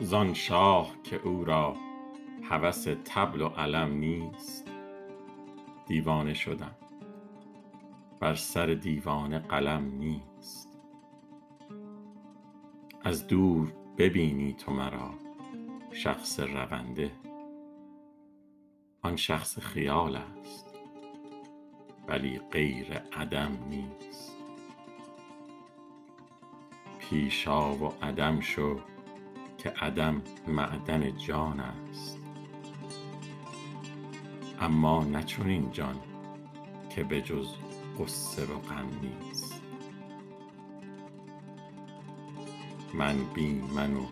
زان 0.00 0.34
شاه 0.34 0.90
که 1.04 1.16
او 1.16 1.44
را 1.44 1.76
هوس 2.42 2.88
طبل 2.88 3.40
و 3.40 3.48
علم 3.48 3.92
نیست. 3.92 4.70
دیوانه 5.86 6.34
شدم. 6.34 6.76
بر 8.20 8.34
سر 8.34 8.66
دیوانه 8.66 9.38
قلم 9.38 9.84
نیست. 9.98 10.78
از 13.04 13.26
دور 13.26 13.72
ببینی 13.98 14.52
تو 14.52 14.72
مرا 14.72 15.10
شخص 15.92 16.40
رونده. 16.40 17.12
آن 19.02 19.16
شخص 19.16 19.58
خیال 19.58 20.16
است 20.16 20.74
ولی 22.08 22.38
غیر 22.38 22.92
عدم 22.92 23.58
نیست. 23.68 24.36
پیش 26.98 27.48
آ 27.48 27.72
و 27.72 27.92
عدم 28.02 28.40
شو 28.40 28.80
که 29.68 29.74
عدم 29.74 30.22
معدن 30.46 31.16
جان 31.16 31.60
است. 31.60 32.18
اما 34.60 35.04
نه 35.04 35.22
چنین 35.22 35.70
جان 35.70 35.96
که 36.90 37.04
به 37.04 37.20
جز 37.20 37.48
غصه 37.98 38.42
و 38.42 38.58
غم 38.58 38.88
نیست. 39.02 39.62
من 42.94 43.16
بی 43.34 43.62
من 43.76 43.96
و 43.96 44.06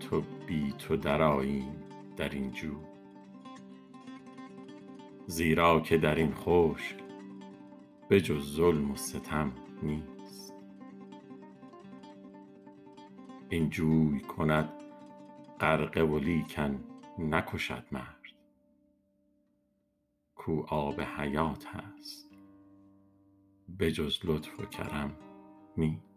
تو 0.00 0.22
بی 0.46 0.74
تو 0.78 0.96
درآییم 0.96 1.76
در 2.16 2.28
این 2.28 2.50
جو. 2.50 2.74
زیرا 5.26 5.80
که 5.80 5.98
در 5.98 6.14
این 6.14 6.34
خشک 6.34 6.96
به 8.08 8.20
جز 8.20 8.56
ظلم 8.56 8.90
و 8.90 8.96
ستم 8.96 9.52
نیست. 9.82 10.21
این 13.52 13.70
جوی 13.70 14.20
کند 14.20 14.68
غرقه 15.60 16.02
ولیکن 16.02 16.84
نکشد 17.18 17.84
مرد. 17.92 18.22
کو 20.34 20.62
آب 20.68 21.00
حیات 21.00 21.66
است 21.66 22.30
به 23.68 23.92
جز 23.92 24.18
لطف 24.24 24.60
و 24.60 24.64
کرم 24.64 25.16
نیست. 25.76 26.11